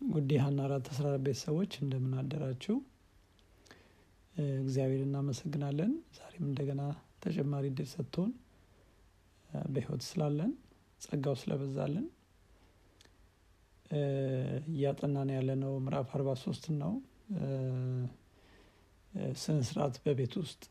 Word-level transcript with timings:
ውድ 0.00 0.30
ሀና 0.42 0.58
አራት 0.66 0.86
አስራ 0.90 1.04
አራት 1.08 1.22
ቤተሰቦች 1.24 1.72
እንደምን 1.82 2.12
አደራችሁ? 2.20 2.74
እግዚአብሔር 4.62 5.00
እናመሰግናለን። 5.04 5.92
ዛሬም 6.18 6.44
እንደገና 6.48 6.82
ተጨማሪ 7.24 7.64
እድል 7.70 7.88
ሰጥቶን 7.92 8.30
በህይወት 9.68 10.02
ስላለን 10.08 10.52
ጸጋው 11.00 11.34
ስለበዛልን 11.40 12.06
እያጠናን 14.70 15.30
ያለነው 15.36 15.74
ምዕራፍ 15.84 16.08
አርባ 16.16 16.30
ሶስት 16.44 16.64
ነው። 16.82 16.94
ስነ 19.42 19.58
በቤት 20.04 20.34
ውስጥ 20.42 20.62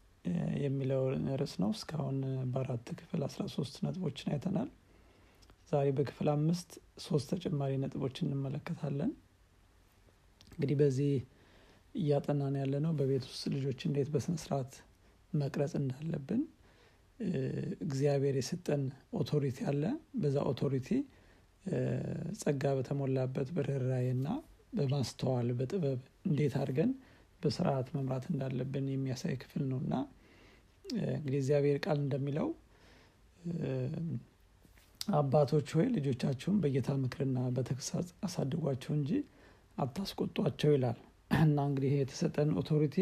የሚለው 0.64 1.04
ርዕስ 1.40 1.56
ነው። 1.64 1.72
እስካሁን 1.78 2.18
በአራት 2.54 2.88
ክፍል 3.00 3.22
አስራ 3.28 3.44
ሶስት 3.56 3.76
ነጥቦችን 3.86 4.32
አይተናል። 4.34 4.70
ዛሬ 5.72 5.88
በክፍል 5.98 6.30
አምስት 6.34 6.72
ሶስት 6.98 7.28
ተጨማሪ 7.34 7.72
ነጥቦችን 7.82 8.28
እንመለከታለን። 8.28 9.12
እንግዲህ 10.52 10.78
በዚህ 10.82 11.12
እያጠናን 11.96 12.56
ያለ 12.62 12.76
ነው 12.86 12.92
በቤት 12.98 13.26
ውስጥ 13.30 13.44
ልጆች 13.56 13.80
እንዴት 13.88 14.10
በስነስርዓት 14.14 14.74
መቅረጽ 15.34 15.74
እንዳለብን 15.80 16.42
እግዚአብሔር 17.86 18.36
የሰጠን 18.40 18.84
authority 19.20 19.58
አለ። 19.70 19.84
በዛ 20.22 20.38
authority 20.52 20.90
ጸጋ 22.40 22.64
በተሞላበት 22.78 23.50
በርኅራኄና 23.56 24.28
በማስተዋል 24.74 25.50
በጥበብ 25.60 26.00
እንዴት 26.28 26.54
አድርገን 26.60 26.92
በስርዓት 27.42 27.88
መምራት 27.96 28.26
እንዳለብን 28.32 28.86
የሚያሳይ 28.92 29.36
ክፍል 29.42 29.64
ነው 29.72 29.80
እና 29.84 29.94
እንግዲህ 31.16 31.40
እግዚአብሔር 31.42 31.78
ቃል 31.86 31.98
እንደሚለው 32.04 32.48
አባቶች 35.08 35.68
ሆይ 35.76 35.86
ልጆቻችሁን 35.96 36.58
በጌታ 36.64 36.90
ምክርና 37.02 37.40
በተግሳጽ 37.56 38.08
አሳድጓቸው 38.26 38.92
እንጂ 38.98 39.12
አታስቆጧቸው 39.78 40.72
ይላል 40.76 40.98
እና 41.38 41.58
እንግዲህ 41.70 41.92
የተሰጠን 41.98 42.50
ኦቶሪቲ 42.62 42.98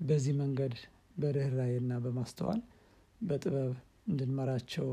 በዚህ 0.00 0.34
መንገድ 0.40 0.74
በርኅራኄና 1.16 1.92
በማስተዋል 2.04 2.60
በጥበብ 3.20 3.72
እንድንመራቸው 4.10 4.88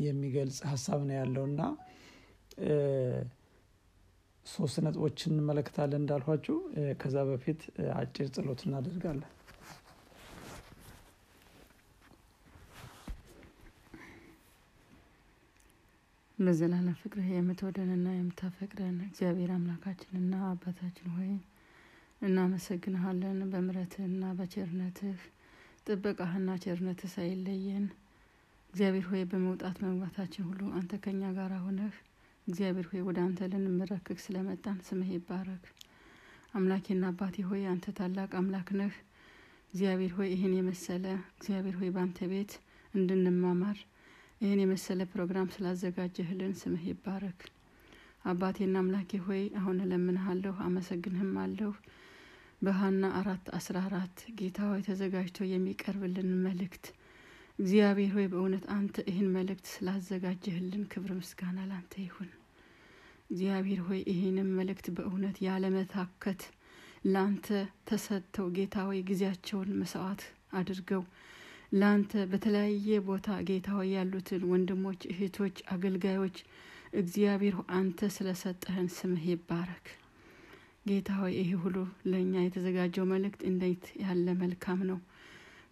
የሚገልጽ 0.00 0.58
ሀሳብ 0.70 1.00
ነው 1.08 1.16
ያለው 1.20 1.44
እና 1.50 1.62
ሶስት 4.46 4.76
ነጥቦችን 4.84 5.32
እንመለከታለን 5.34 6.00
እንዳልኋችሁ። 6.02 6.56
ከዛ 7.00 7.16
በፊት 7.28 7.60
አጭር 7.96 8.26
ጸሎት 8.34 8.60
እናደርጋለን። 8.66 9.30
በዘላለም 16.44 16.96
ፍቅርህ 17.00 17.26
የምትወደንና 17.30 18.06
የምታፈቅረን 18.12 18.96
እግዚአብሔር 19.04 19.50
አምላካችንና 19.54 20.34
አባታችን 20.48 21.08
ሆይ 21.14 21.30
እናመሰግንሃለን። 22.22 23.38
በምረትህና 23.52 24.32
በቸርነትህ 24.38 25.20
ጥበቃህና 25.86 26.56
ቸርነትህ 26.62 27.12
ሳይለየን 27.14 27.84
እግዚአብሔር 28.72 29.06
ሆይ 29.10 29.22
በመውጣት 29.30 29.76
መግባታችን 29.84 30.46
ሁሉ 30.48 30.60
አንተ 30.78 31.00
ከኛ 31.04 31.32
ጋር 31.36 31.54
ሆነህ 31.60 31.94
እግዚአብሔር 32.46 32.88
ሆይ 32.90 33.02
ወደ 33.08 33.18
አንተ 33.26 33.48
ልንመረክክ 33.52 34.20
ስለመጣን 34.24 34.78
ስምህ 34.86 35.10
ይባረክ። 35.14 35.64
አምላኬና 36.54 37.04
አባቴ 37.12 37.46
ሆይ 37.48 37.64
አንተ 37.70 37.96
ታላቅ 37.98 38.30
አምላክ 38.40 38.70
ነህ። 38.80 38.94
እግዚአብሔር 39.72 40.14
ሆይ 40.16 40.30
ይህን 40.34 40.54
የመሰለ 40.56 41.04
እግዚአብሔር 41.32 41.76
ሆይ 41.78 41.90
በአንተ 41.94 42.20
ቤት 42.30 42.52
እንድንማማር 42.94 43.78
ይህን 44.44 44.60
የመሰለ 44.60 45.02
ፕሮግራም 45.10 45.52
ስላዘጋጀህልን 45.52 46.50
ስምህ 46.58 46.82
ይባረክ። 46.88 47.40
አባቴና 48.24 48.74
አምላኬ 48.80 49.20
ሆይ 49.24 49.42
አሁን 49.58 49.78
እለምንሃለሁ፣ 49.84 50.54
አመሰግንህም 50.64 51.32
አለሁ 51.42 51.70
በሀና 52.62 53.04
አራት 53.18 53.46
አስራ 53.58 53.76
አራት 53.88 54.18
ጌታ 54.38 54.58
ሆይ 54.68 54.82
ተዘጋጅቶ 54.88 55.46
የሚቀርብልን 55.48 56.30
መልእክት 56.44 56.84
እግዚአብሔር 57.58 58.12
ሆይ 58.16 58.26
በእውነት 58.30 58.64
አንተ 58.76 59.04
ይህን 59.08 59.28
መልእክት 59.34 59.66
ስላዘጋጀህልን 59.72 60.84
ክብር 60.92 61.12
ምስጋና 61.18 61.58
ላንተ 61.70 61.94
ይሁን። 62.04 62.30
እግዚአብሔር 63.30 63.80
ሆይ 63.86 64.00
ይህንም 64.12 64.50
መልእክት 64.58 64.88
በእውነት 64.96 65.38
ያለመታከት 65.46 66.42
ለአንተ 67.06 67.46
ተሰጥተው 67.88 68.48
ጌታ 68.56 68.76
ሆይ 68.88 69.00
ጊዜያቸውን 69.08 69.72
መስዋዕት 69.80 70.22
አድርገው 70.54 71.02
ለአንተ 71.74 72.12
በተለያየ 72.30 72.96
ቦታ 73.06 73.36
ጌታ 73.46 73.68
ሆይ 73.76 73.88
ያሉትን 73.94 74.42
ወንድሞች፣ 74.50 75.00
እህቶች፣ 75.12 75.56
አገልጋዮች 75.72 76.36
እግዚአብሔር 76.94 77.56
አንተ 77.76 78.08
ስለሰጠህን 78.16 78.88
ስምህ 78.96 79.24
ይባረክ። 79.30 79.86
ጌታ 80.86 81.10
ሆይ 81.20 81.32
ይህ 81.38 81.50
ሁሉ 81.62 81.76
ለእኛ 82.10 82.34
የተዘጋጀው 82.42 83.06
መልእክት 83.12 83.42
እንዴት 83.50 83.84
ያለ 84.02 84.26
መልካም 84.42 84.80
ነው። 84.90 84.98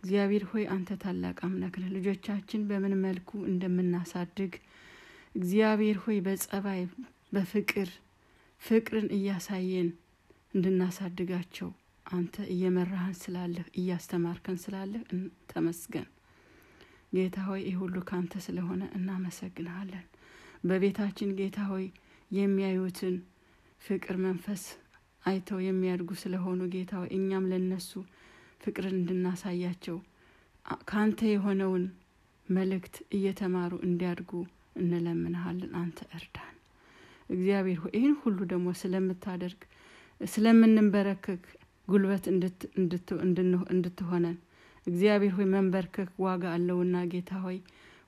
እግዚአብሔር 0.03 0.45
ሆይ 0.51 0.65
አንተ 0.75 0.97
ታላቅ 1.03 1.37
አምላክ 1.47 1.75
ነህ። 1.81 1.91
ልጆቻችን 1.97 2.67
በምን 2.71 2.95
መልኩ 3.05 3.31
እንደምናሳድግ 3.51 4.55
እግዚአብሔር 5.35 5.99
ሆይ 6.05 6.19
በጸባይ 6.27 6.83
በፍቅር 7.33 7.91
ፍቅርን 8.63 9.09
እያሳየን 9.17 9.89
እንድናሳድጋቸው 10.55 11.71
አንተ 12.13 12.35
እየመራህን 12.55 13.17
ስላለህ 13.21 13.67
እያስተማርከን 13.81 14.59
ስላለህ 14.63 15.03
ተመስገን። 15.51 16.09
ጌታ 17.13 17.37
ሆይ 17.47 17.61
ይህ 17.67 17.77
ሁሉ 17.83 17.97
ካንተ 18.09 18.35
ስለሆነ 18.45 18.83
እናመሰግንሃለን። 18.99 20.05
በቤታችን 20.65 21.31
ጌታ 21.41 21.59
ሆይ 21.71 21.87
የሚያዩትን 22.31 23.17
ፍቅር 23.83 24.17
መንፈስ 24.27 24.63
አይተው 25.25 25.59
የሚያድጉ 25.63 26.11
ስለሆኑ 26.23 26.61
ጌታ 26.75 26.93
ሆይ 27.01 27.11
እኛም 27.17 27.45
ለነሱ 27.53 27.91
ፍቅርን 28.61 28.97
እንድናሳያቸው 28.99 29.99
ከአንተ 30.89 31.21
የሆነውን 31.31 31.85
መልእክት 32.49 32.97
እየተማሩ 33.17 33.73
እንዲያድጉ 33.87 34.31
እንለምንሃለን። 34.77 35.73
አንተ 35.81 35.99
እርዳን 36.17 36.55
እግዚአብሔር 37.31 37.79
ሆይ 37.83 37.93
ይህን 37.97 38.15
ሁሉ 38.23 38.39
ደግሞ 38.53 38.69
ስለምታደርግ 38.81 39.61
ስለምንንበረከክ 40.21 41.45
ጉልበት 41.93 42.25
እንድትሆነን 43.73 44.37
እግዚአብሔር 44.87 45.33
ሆይ 45.37 45.47
መንበርከክ 45.53 46.11
ዋጋ 46.25 46.45
አለውና 46.55 46.97
ጌታ 47.13 47.33
ሆይ 47.45 47.59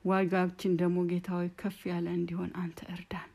ዋጋችን 0.05 0.73
ደግሞ 0.81 0.97
ጌታ 1.11 1.29
ሆይ 1.37 1.47
ከፍ 1.59 1.77
ያለ 1.91 2.07
እንዲሆን 2.17 2.51
አንተ 2.61 2.79
እርዳን። 2.93 3.29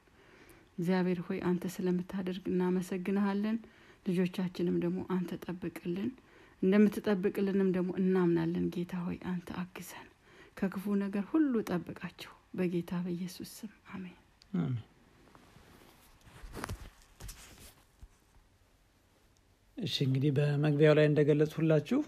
እግዚአብሔር 0.78 1.21
ሆይ 1.27 1.38
አንተ 1.49 1.65
ስለምታደርግ 1.75 2.44
እናመሰግንሃለን። 2.50 3.56
ልጆቻችንም 4.06 4.77
ደግሞ 4.84 5.00
አንተ 5.15 5.31
ጠብቅልን 5.44 6.11
እንደምትጠብቅልንም 6.62 7.69
ደግሞ 7.77 7.91
እናምናለን። 8.00 8.67
ጌታ 8.75 8.94
ሆይ 9.05 9.19
አንተ 9.31 9.49
አግዘን፣ 9.61 10.06
ከክፉ 10.56 10.94
ነገር 11.03 11.25
ሁሉ 11.32 11.53
ጠብቃቸው። 11.71 12.32
በጌታ 12.55 12.93
በኢየሱስ 13.05 13.50
ስም 13.59 13.72
አሜን። 13.94 14.17
እሺ 19.81 19.95
እንግዲህ 20.07 20.31
በመግቢያው 20.37 20.95
ላይ 20.99 21.07
እንደገለጽሁላችሁ 21.11 22.01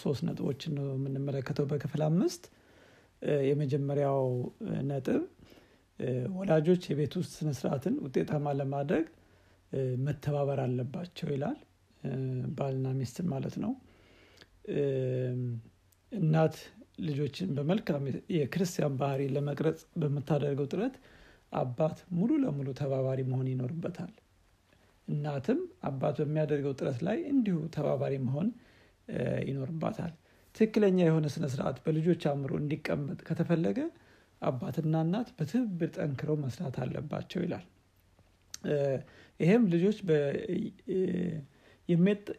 ሶስት 0.00 0.22
ነጥቦችን 0.28 0.72
ነው 0.78 0.86
የምንመለከተው 0.92 1.66
በክፍል 1.70 2.02
አምስት። 2.08 2.44
የመጀመሪያው 3.48 4.20
ነጥብ 4.88 5.22
ወላጆች 6.36 6.82
የቤት 6.90 7.12
ውስጥ 7.18 7.32
ስነስርዓትን 7.38 7.94
ውጤታማ 8.04 8.54
ለማድረግ 8.60 9.04
መተባበር 10.04 10.60
አለባቸው 10.64 11.28
ይላል። 11.34 11.58
ባልና 12.56 12.86
ሚስትን 12.96 13.26
ማለት 13.32 13.56
ነው። 13.64 13.72
እናት 16.12 16.56
ልጆችን 17.06 17.50
በመልካም 17.56 18.02
የክርስቲያን 18.36 18.96
ባህሪ 19.00 19.22
ለመቅረጽ 19.34 19.80
በምታደርገው 20.00 20.66
ጥረት 20.72 20.96
አባት 21.52 21.98
ሙሉ 22.16 22.32
ለሙሉ 22.42 22.68
ተባባሪ 22.80 23.20
መሆን 23.30 23.48
ይኖርበታል። 23.52 24.12
እናትም 25.08 25.60
አባት 25.88 26.16
በሚያደርገው 26.20 26.74
ጥረት 26.78 27.00
ላይ 27.06 27.18
እንዲሁ 27.32 27.56
ተባባሪ 27.74 28.14
መሆን 28.26 28.48
ይኖርባታል። 29.48 30.12
ትክክለኛ 30.54 30.98
የሆነ 31.04 31.26
ስነ 31.34 31.44
ስርዓት 31.52 31.76
በልጆች 31.84 32.22
አእምሮ 32.30 32.52
እንዲቀመጥ 32.60 33.18
ከተፈለገ 33.28 33.78
አባትና 34.42 34.94
እናት 35.06 35.28
በትብብር 35.36 35.90
ጠንክረው 35.96 36.36
መስራት 36.44 36.76
አለባቸው 36.82 37.40
ይላል። 37.44 37.64
ይሄም 39.40 39.62
ልጆች 39.72 39.98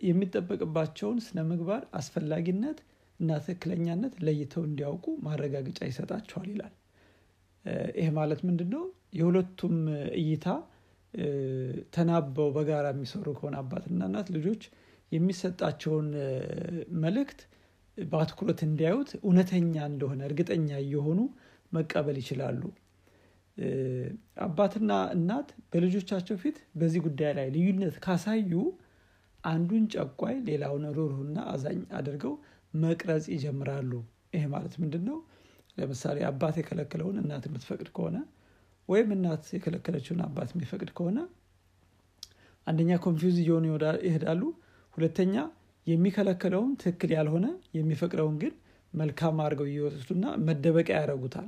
የሚጠበቅባቸውን 0.07 1.17
ስነ 1.25 1.39
ምግባር 1.49 1.83
አስፈላጊነት 1.93 2.79
እና 3.19 3.31
ትክክለኛነት 3.41 4.13
ለይተው 4.25 4.63
እንዲያውቁ 4.67 5.05
ማረጋገጫ 5.25 5.79
ይሰጣቸዋል 5.89 6.47
ይላል። 6.53 6.73
ይህ 7.99 8.09
ማለት 8.17 8.39
ምንድን 8.47 8.69
ነው? 8.75 8.83
የሁለቱም 9.13 9.75
እይታ 10.19 10.45
ተናበው 11.95 12.47
በጋራ 12.55 12.85
የሚሰሩ 12.93 13.27
ከሆነ 13.37 13.55
አባትና 13.61 14.01
እናት 14.09 14.29
ልጆች 14.35 14.63
የሚሰጣቸውን 15.11 16.07
መልእክት 17.03 17.41
በአትኩሮት 17.97 18.61
እንዲያዩት 18.67 19.11
እውነተኛ 19.19 19.75
እንደሆነ 19.91 20.21
እርግጠኛ 20.29 20.69
እየሆኑ 20.85 21.19
መቀበል 21.71 22.17
ይችላሉ። 22.21 22.61
አባትና 24.45 24.91
እናት 25.15 25.49
በልጆቻቸው 25.71 26.37
ፊት 26.43 26.57
በዚህ 26.79 27.01
ጉዳይ 27.07 27.31
ላይ 27.39 27.47
ልዩነት 27.55 27.95
ካሳዩ 28.05 28.53
አንዱን 29.43 29.83
ጨቋይ 29.95 30.35
ሌላውን 30.47 30.85
ሩህሩህና 30.97 31.37
አዛኝ 31.53 31.79
አድርገው 31.99 32.33
መቅረጽ 32.73 33.25
ይጀምራሉ 33.33 33.91
ይሄ 34.35 34.43
ማለት 34.53 34.75
ምንድን 34.83 35.03
ነው 35.09 35.17
ለምሳሌ 35.77 36.17
አባት 36.29 36.55
የከለከለውን 36.59 37.19
እናት 37.21 37.43
የምትፈቅድ 37.49 37.89
ከሆነ 37.95 38.17
ወይም 38.89 39.09
እናት 39.15 39.45
የከለከለችውን 39.55 40.21
አባት 40.25 40.49
የሚፈቅድ 40.53 40.89
ከሆነ 40.97 41.19
አንደኛ 42.67 42.91
confuse 43.05 43.37
እየሆኑ 43.41 43.65
ይሄዳሉ። 44.07 44.41
ሁለተኛ 44.97 45.35
የሚከለከለውን 45.87 46.71
ትክክል 46.81 47.11
ያልሆነ 47.15 47.45
የሚፈቅደውን 47.77 48.35
ግን 48.43 48.53
መልካም 48.93 49.37
አድርገው 49.43 49.67
እየወሰዱና 49.69 50.25
መደበቂያ 50.47 50.95
ያደረጉታል 50.99 51.47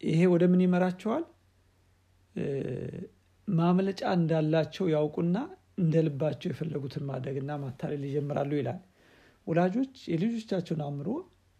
ይሄ 0.00 0.20
ወደ 0.32 0.44
ምን 0.52 0.62
ይመራቸዋል? 0.64 1.24
ማምለጫ 3.48 4.02
እንዳላቸው 4.18 4.86
ያውቁና 4.94 5.36
እንደ 5.78 5.94
ልባቸው 6.06 6.48
የፈለጉትን 6.50 7.04
ማድረግና 7.10 7.52
ማታለል 7.62 8.02
ይጀምራሉ 8.08 8.52
ይላል። 8.58 8.80
ወላጆች 9.46 9.94
የልጆቻቸውን 10.12 10.82
አእምሮ 10.86 11.08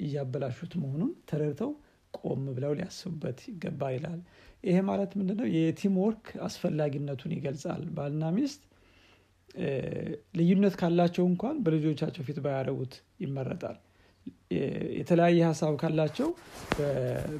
እያበላሹት 0.00 0.72
መሆኑን 0.82 1.12
ተረድተው 1.30 1.70
ቆም 2.18 2.42
ብለው 2.56 2.72
ሊያስቡበት 2.78 3.38
ይገባል 3.50 3.94
ይላል። 3.96 4.20
ይሄ 4.64 4.76
ማለት 4.88 5.12
ምንድነው? 5.18 5.46
የቲም 5.56 5.94
ወርክ 6.02 6.26
አስፈላጊነቱን 6.46 7.32
ይገልጻል። 7.36 7.82
ባልና 7.96 8.24
ሚስት 8.36 8.60
ልዩነት 10.38 10.74
ካላቸው 10.80 11.24
እንኳን 11.30 11.56
በልጆቻቸው 11.64 12.22
ፊት 12.28 12.38
ባያደረጉት 12.44 12.94
ይመረጣል። 13.20 13.78
የተለያየ 14.98 15.40
ሀሳብ 15.50 15.74
ካላቸው 15.82 16.28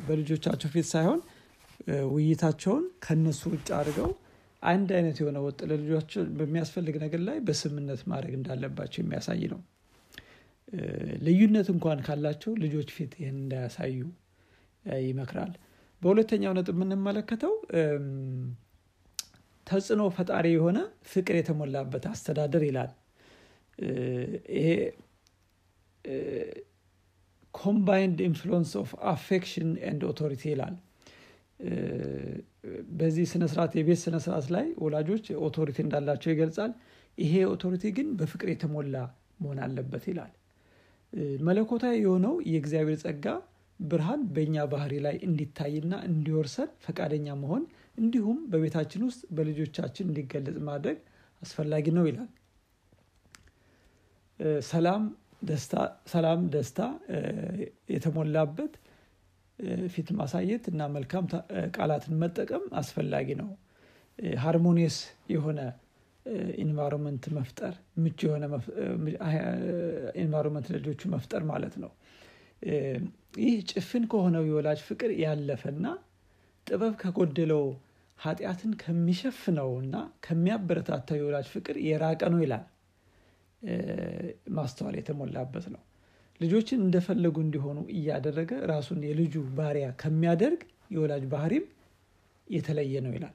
በልጆቻቸው 0.06 0.68
ፊት 0.74 0.86
ሳይሆን 0.92 1.20
ውይይታቸውን 2.10 2.84
ከነሱ 3.04 3.42
ውጭ 3.54 3.68
አድርገው 3.78 4.10
አንድ 4.62 4.88
አይነት 4.96 5.16
የሆነ 5.20 5.38
ወጥ 5.44 5.60
ለልጆቻቸው 5.70 6.24
በሚያስፈልግ 6.38 6.96
ነገር 7.04 7.20
ላይ 7.28 7.38
በስምነት 7.46 8.02
ማድረግ 8.12 8.34
እንዳለባቸው 8.38 9.00
የሚያሳይ 9.02 9.42
ነው። 9.52 9.60
ልዩነት 11.26 11.68
እንኳን 11.74 11.98
ካላቸው 12.06 12.52
ልጆች 12.62 12.90
ፊት 12.96 13.14
ይህን 13.20 13.38
እንዳያሳዩ 13.40 13.96
ይመክራል። 15.04 15.52
በሁለተኛው 16.02 16.52
ነጥብ 16.56 16.76
የምንመለከተው 16.76 17.52
ተጽዕኖ 19.66 20.02
ፈጣሪ 20.16 20.46
የሆነ 20.54 20.78
ፍቅር 21.10 21.34
የተሞላበት 21.38 22.04
አስተዳደር 22.10 22.62
ይላል። 22.68 22.90
ይሄ 24.56 24.68
combined 27.54 28.18
influence 28.26 28.70
of 28.80 28.90
affection 29.10 29.70
and 29.88 30.02
authority 30.10 30.42
ይላል። 30.52 30.74
በዚህ 32.92 33.24
ስነስርዓት 33.32 33.72
የቤት 33.78 34.00
ስነስርዓት 34.02 34.46
ላይ 34.54 34.66
ወላጆች 34.84 35.24
authority 35.46 35.78
እንዳላቸው 35.84 36.30
ይገልጻል። 36.32 36.72
ይሄ 37.18 37.34
authority 37.52 37.84
ግን 37.96 38.08
በፍቅር 38.18 38.48
የተሞላ 38.52 38.96
መሆን 39.42 39.58
አለበት 39.64 40.04
ይላል። 40.10 40.32
መለኮታዊ 41.46 41.94
የሆነው 42.02 42.34
የእግዚአብሔር 42.50 42.98
ጸጋ 43.02 43.26
ብርሃን 43.82 44.20
በእኛ 44.34 44.56
ባህሪ 44.72 44.92
ላይ 45.06 45.16
እንዲታይና 45.26 45.94
እንዲወርሰን 46.08 46.70
ፈቃደኛ 46.84 47.26
መሆን 47.42 47.62
እንዲሁም 47.98 48.38
በቤታችን 48.52 49.02
ውስጥ 49.08 49.22
በልጆቻችን 49.36 50.06
እንዲገለጽ 50.10 50.58
ማድረግ 50.68 50.98
አስፈላጊ 51.42 51.86
ነው 51.96 52.04
ይላል። 52.10 52.30
ሰላም 54.68 55.02
ደስታ 56.52 56.80
የተሞላበት 57.94 58.72
ፊት 59.92 60.08
ማሳየት 60.18 60.64
እና 60.72 60.82
መልካም 60.94 61.24
ቃላትን 61.76 62.14
መጠቀም 62.22 62.64
አስፈላጊ 62.80 63.28
ነው። 63.42 63.50
harmonious 64.44 64.96
የሆነ 65.34 65.60
environment 66.64 67.24
መፍጠር 67.36 67.74
ምቹ 68.02 68.18
የሆነ 68.28 68.44
environment 70.22 70.66
ለልጆቹ 70.76 71.10
መፍጠር 71.14 71.42
ማለት 71.52 71.74
ነው 71.82 71.90
ይህ 73.42 73.54
ጭፍን 73.70 74.04
ከሆነው 74.10 74.44
የወላጅ 74.48 74.80
ፍቅር 74.88 75.10
ያለፈና 75.22 75.86
ጥበብ 76.66 76.94
ከጎደለው 77.00 77.64
ኃጢአትን 78.18 78.72
ከሚሸፍነው 78.82 79.70
እና 79.82 79.94
ከሚያበረታታው 80.26 81.16
የወላጅ 81.18 81.46
ፍቅር 81.54 81.76
የራቀ 81.86 82.22
ነው 82.34 82.40
ይላል። 82.44 82.64
ማስተዋል 84.54 84.94
የተሞላበት 84.98 85.66
ነው። 85.74 85.82
ልጆችን 86.40 86.80
እንደፈለጉ 86.84 87.36
እንዲሆኑ 87.44 87.78
እያደረገ 87.94 88.52
ራሱን 88.70 89.00
የልጁ 89.08 89.44
ባሪያ 89.58 89.88
ከሚያደርግ 90.00 90.60
የወላጅ 90.90 91.24
ባህሪም 91.32 91.64
የተለየ 92.46 92.94
ነው 93.04 93.12
ይላል። 93.16 93.34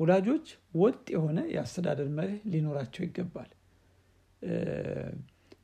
ወላጆች 0.00 0.46
ወጥ 0.76 1.04
የሆነ 1.14 1.38
የአስተዳደር 1.52 2.08
መርህ 2.16 2.40
ሊኖራቸው 2.52 3.02
ይገባል። 3.06 3.50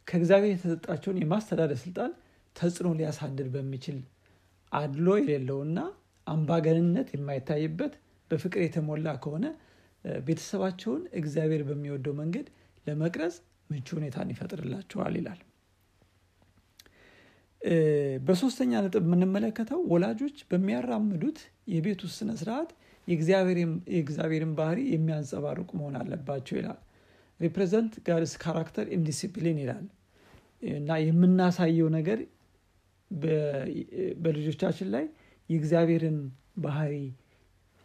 ከእግዚአብሔር 0.08 0.50
የተሰጣቸውን 0.52 1.18
የማስተዳደር 1.22 1.78
ስልጣን 1.84 2.12
ተጽዕኖ 2.56 2.90
ሊያሳድር 2.98 3.48
በሚችል 3.54 3.98
አድሎ 4.72 5.08
የሌለውና 5.20 5.78
አምባገንነት 6.26 7.08
የማይታይበት 7.14 7.92
በፍቅር 8.30 8.60
የተሞላ 8.64 9.08
ከሆነ 9.24 9.46
ቤተሰባቸውን 10.24 11.02
እግዚአብሔር 11.20 11.62
በሚወደው 11.68 12.14
መንገድ 12.20 12.46
ለመቅረጽ 12.86 13.36
ምቹ 13.70 13.88
ሁኔታን 13.98 14.28
ይፈጥርላቸዋል 14.32 15.14
ይላል። 15.18 15.40
በሶስተኛ 18.26 18.72
ነጥብ 18.84 19.04
የምንመለከተው 19.06 19.80
ወላጆች 19.92 20.36
በሚያራምዱት 20.50 21.38
የቤት 21.72 22.00
ውስጥ 22.06 22.16
ስነ 22.20 22.32
ስርዓት 22.40 22.70
የእግዚአብሔርን 23.08 24.52
ባህሪ 24.58 24.78
የሚያንጸባርቁ 24.92 25.68
መሆን 25.78 25.96
አለባቸው 26.00 26.56
ይላል። 26.60 26.78
represent 27.40 27.94
God's 28.06 28.32
character 28.42 28.86
in 28.96 29.06
discipline 29.06 29.58
ይላል። 29.62 29.84
እና 30.72 30.90
የምናሳየው 31.02 31.88
ነገር 31.96 32.18
በልጆቻችን 34.20 34.88
ላይ 34.94 35.04
የእግዚአብሔርን 35.50 36.18
ባህሪ 36.64 36.94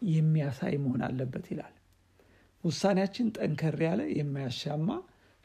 የሚያሳይ 0.02 0.74
መሆን 0.84 1.02
አለበት 1.08 1.46
ይላል። 1.52 1.74
ውሳኔያችን 2.64 3.26
ጠንከር 3.36 3.76
ያለ 3.86 4.02
የማያሻማ 4.18 4.88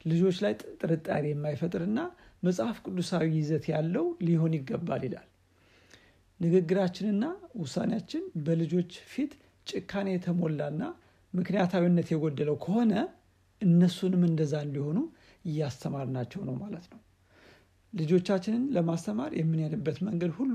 ልጆች 0.04 0.36
ላይ 0.44 0.52
ጥርጣሬ 0.80 1.24
የማይፈጥርና 1.30 2.00
መጽሐፍ 2.42 2.76
ቅዱሳዊ 2.84 3.28
ይዘት 3.38 3.64
ያለው 3.72 4.06
ሊሆን 4.26 4.52
ይገባል 4.58 5.02
ይላል። 5.08 5.28
ንግግራችንና 6.40 7.24
ውሳኔያችን 7.60 8.24
በልጆች 8.44 8.92
ፊት 9.12 9.32
ጭካኔ 9.66 10.08
የተሞላና 10.14 10.82
ምክንያታዊነት 11.32 12.08
የጎደለው 12.12 12.56
ከሆነ 12.64 12.92
እነሱንም 13.62 14.22
እንደዛ 14.28 14.54
እንዲሆኑ 14.66 14.98
እያስተማርናቸው 15.44 16.40
ነው 16.48 16.54
ማለት 16.62 16.86
ነው 16.92 17.00
ልጆቻችንን 17.92 18.64
ለማስተማር 18.76 19.32
የምንሄድበት 19.38 19.98
መንገድ 20.06 20.32
ሁሉ 20.38 20.54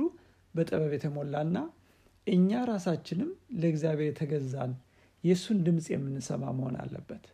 በጥበብ 0.55 0.91
የተሞላና 0.95 1.57
እኛ 2.27 2.59
ራሳችንም 2.69 3.29
ለእግዚአብሔር 3.61 4.09
የተገዛን 4.09 4.73
የእሱን 5.23 5.57
ድምፅ 5.65 5.85
የምንሰማ 5.91 6.43
መሆን 6.57 6.75
አለበት። 6.83 7.25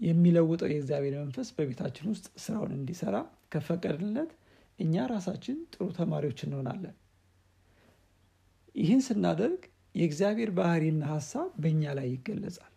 የሚለውጠው 0.00 0.68
የእግዚአብሔር 0.70 1.14
መንፈስ 1.22 1.48
በቤታችን 1.56 2.10
ውስጥ 2.12 2.26
ስራውን 2.44 2.72
እንዲሰራ 2.76 3.16
ከፈቀድለት 3.52 4.30
እኛ 4.78 5.06
ራሳችን 5.12 5.56
ጥሩ 5.72 5.86
ተማሪዎች 5.96 6.40
እንሆናለን። 6.46 6.96
ይህን 8.74 9.00
ስናደርግ 9.06 9.62
የእግዚአብሔር 9.94 10.50
ባህሪና 10.58 11.04
ሀሳብ 11.12 11.48
በእኛ 11.62 11.94
ላይ 11.98 12.06
ይገለጻል። 12.12 12.74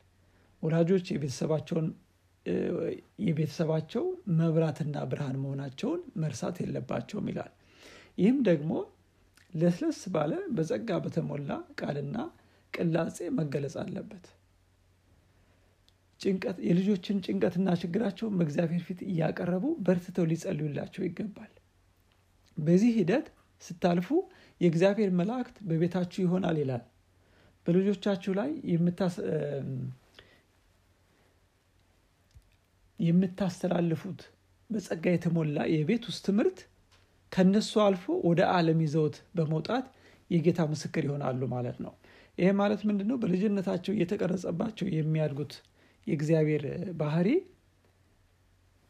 ወላጆች 0.63 1.05
የቤተሰባቸውን 1.11 1.87
የቤተሰባቸው 3.25 4.05
መብራትና 4.37 4.97
ብርሃን 5.09 5.37
መሆናቸውን 5.41 6.01
መርሳት 6.21 6.57
የለባቸውም 6.61 7.27
ይላል። 7.31 7.51
ይህም 8.17 8.37
ደግሞ 8.47 8.71
ለስለስ 9.53 9.99
ባለ 10.13 10.33
በጸጋ 10.55 10.99
በተሞላ 11.03 11.49
ቃልና 11.79 12.17
ቅላጼ 12.73 13.17
መገለጽ 13.39 13.75
አለበት። 13.81 14.25
ጭንቀት 16.19 16.57
የልጆችን 16.65 17.17
ጭንቀትና 17.25 17.69
ችግራቸውን 17.81 18.35
በእግዚአብሔር 18.39 18.83
ፊት 18.87 18.99
እያቀረቡ 19.07 19.65
በርትተው 19.85 20.25
ሊጸልዩላቸው 20.31 21.03
ይገባል። 21.07 21.51
በዚህ 22.57 22.91
ሂደት 22.99 23.27
ስታልፉ 23.61 24.09
የእግዚአብሔር 24.61 25.11
መላእክት 25.19 25.57
በቤታችሁ 25.69 26.19
ይሆናል 26.25 26.57
ይላል። 26.61 26.83
በልጆቻችሁ 27.65 28.31
ላይ 28.39 28.51
የምታስተላልፉት 33.01 34.21
በጸጋ 34.69 35.05
የተሞላ 35.13 35.57
የቤት 35.73 36.03
ውስጥ 36.09 36.21
ትምህርት 36.27 36.59
ከነሱ 37.31 37.73
አልፎ 37.85 38.05
ወደ 38.29 38.41
ዓለም 38.53 38.79
ይዘውት 38.85 39.15
በመውጣት 39.37 39.85
የጌታ 40.29 40.61
ምስክር 40.71 41.03
ይሆናሉ 41.07 41.41
ማለት 41.53 41.77
ነው። 41.85 41.93
ይሄ 42.37 42.49
ማለት 42.59 42.81
ምንድን 42.89 43.07
ነው 43.11 43.17
በልጅነታቸው 43.21 43.93
እየተቀረጸባቸው 43.95 44.85
የሚያድጉት 44.95 45.53
የእግዚአብሔር 46.07 46.63
ባህሪ 47.01 47.27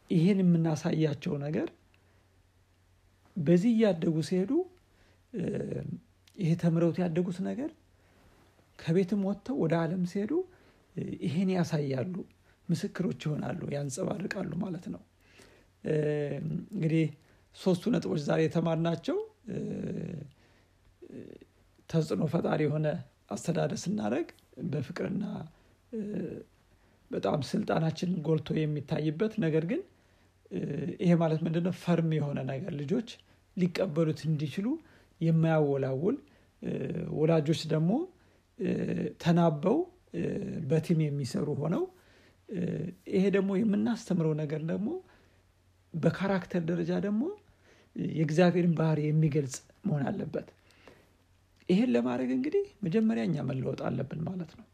ይህን 0.09 0.39
የምናሳያቸው 0.43 1.33
ነገር 1.45 1.67
በዚህ 3.37 3.71
እያደጉ 3.75 4.15
ሲሄዱ 4.29 4.51
ይሄ 6.37 6.51
ተምረውት 6.61 6.97
ያደጉት 7.03 7.37
ነገር 7.47 7.69
ከቤትም 8.79 9.21
ወጥተው 9.27 9.55
ወደ 9.63 9.73
ዓለም 9.81 10.03
ሲሄዱ 10.11 10.33
ይሄን 11.23 11.49
ያሳያሉ፣ 11.55 12.13
ምስክሮች 12.71 13.19
ይሆናሉ፣ 13.25 13.61
ያንጸባርቃሉ 13.75 14.51
ማለት 14.63 14.85
ነው። 14.93 15.01
እንግዲህ 16.73 17.05
ሶስቱ 17.55 17.83
ነጥቦች 17.93 18.21
ዛሬ 18.27 18.41
የተማርናቸው 18.45 19.17
ተጽዕኖ 21.89 22.23
ፈጣሪ 22.33 22.61
የሆነ 22.67 22.87
አስተዳደር 23.33 23.79
ስናደርግ 23.83 24.29
በፍቅርና 24.71 25.23
በጣም 27.11 27.39
ስልጣናችን 27.49 28.11
ጎልቶ 28.25 28.49
የሚታይበት 28.59 29.33
ነገር 29.45 29.63
ግን 29.71 29.81
ይሄ 31.01 31.11
ማለት 31.21 31.41
ምንድነው? 31.45 31.73
ፈርም 31.83 32.09
የሆነ 32.17 32.39
ነገር 32.51 32.73
ልጆች 32.81 33.09
ሊቀበሉት 33.57 34.19
እንዲችሉ 34.29 34.67
የማያወላውል 35.21 36.17
ወላጆች 37.19 37.61
ደግሞ 37.73 37.91
ተናበው 39.23 39.77
በቲም 40.71 40.99
የሚሰሩ 41.05 41.47
ሆነው 41.61 41.83
ይሄ 43.11 43.23
ደግሞ 43.35 43.51
የምናስተምረው 43.59 44.33
ነገር 44.41 44.61
ደግሞ 44.71 44.89
በካራክተር 45.93 46.61
ደረጃ 46.69 46.91
ደግሞ 47.05 47.23
የእግዚአብሔርን 48.15 48.73
ባህሪ 48.77 48.99
የሚገልጽ 49.05 49.55
መሆን 49.85 50.03
አለበት። 50.09 50.47
ይሄን 51.69 51.89
ለማድረግ 51.95 52.29
እንግዲህ 52.35 52.63
መጀመሪያ 52.85 53.23
እኛ 53.27 53.43
መለወጥ 53.49 53.79
አለብን 53.87 54.21
ማለት 54.27 54.51
ነው። 54.59 54.65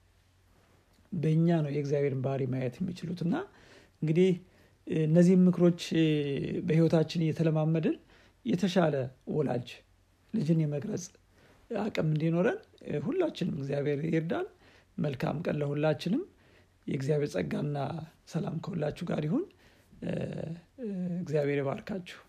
በእኛ 1.12 1.48
ነው 1.64 1.72
የእግዚአብሔርን 1.74 2.22
ባህሪ 2.26 2.44
ማየት 2.54 2.76
የሚችሉት 2.80 3.20
እና 3.26 3.36
እንግዲህ 4.02 4.30
እነዚህም 5.06 5.42
ምክሮች 5.48 5.82
በህይወታችን 6.68 7.24
እየተለማመድን 7.26 7.96
የተሻለ 8.46 8.96
ወላጅ 9.34 9.68
ልጅን 10.34 10.60
የመቅረጽ 10.64 11.06
አቅም 11.72 12.10
እንዲኖረን 12.12 12.60
ሁላችንም 13.06 13.56
እግዚአብሔር 13.60 14.00
ይርዳን። 14.10 14.48
መልካም 14.98 15.38
ቀን 15.46 15.58
ለሁላችንም። 15.62 16.22
የእግዚአብሔር 16.88 17.30
ጸጋና 17.34 17.78
ሰላም 18.28 18.56
ከሁላችሁ 18.64 19.06
ጋር 19.06 19.24
ይሁን። 19.26 19.46
እግዚአብሔር 21.22 21.60
ይባርካችሁ። 21.62 22.20